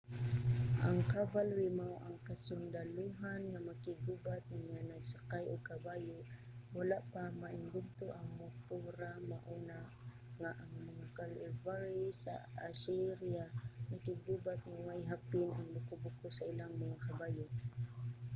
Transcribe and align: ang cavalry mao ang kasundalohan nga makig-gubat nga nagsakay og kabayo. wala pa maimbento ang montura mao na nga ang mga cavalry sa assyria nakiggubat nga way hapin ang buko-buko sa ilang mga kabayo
ang 0.87 0.97
cavalry 1.13 1.67
mao 1.79 1.95
ang 2.07 2.17
kasundalohan 2.27 3.41
nga 3.51 3.61
makig-gubat 3.69 4.43
nga 4.69 4.79
nagsakay 4.91 5.43
og 5.53 5.61
kabayo. 5.71 6.17
wala 6.77 6.97
pa 7.11 7.23
maimbento 7.41 8.05
ang 8.13 8.29
montura 8.39 9.11
mao 9.31 9.53
na 9.69 9.77
nga 10.41 10.51
ang 10.61 10.71
mga 10.89 11.05
cavalry 11.17 12.07
sa 12.23 12.33
assyria 12.69 13.45
nakiggubat 13.91 14.59
nga 14.69 14.79
way 14.87 15.01
hapin 15.11 15.49
ang 15.51 15.67
buko-buko 15.75 16.25
sa 16.33 16.47
ilang 16.51 16.73
mga 16.83 16.97
kabayo 17.07 17.45